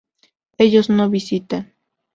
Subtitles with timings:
[0.57, 1.75] Ellos no visitan